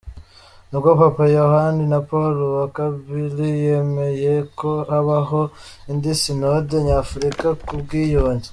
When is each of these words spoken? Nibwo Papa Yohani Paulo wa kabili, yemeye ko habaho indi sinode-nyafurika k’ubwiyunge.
Nibwo 0.69 0.91
Papa 1.01 1.23
Yohani 1.37 1.83
Paulo 2.09 2.43
wa 2.57 2.65
kabili, 2.77 3.47
yemeye 3.65 4.33
ko 4.59 4.69
habaho 4.89 5.41
indi 5.91 6.11
sinode-nyafurika 6.21 7.47
k’ubwiyunge. 7.65 8.49